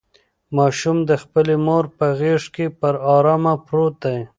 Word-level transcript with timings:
ماشوم 0.57 0.97
د 1.09 1.11
خپلې 1.23 1.55
مور 1.65 1.85
په 1.97 2.05
غېږ 2.19 2.43
کې 2.55 2.65
په 2.79 2.87
ارامه 3.15 3.53
پروت 3.65 3.95
دی. 4.03 4.19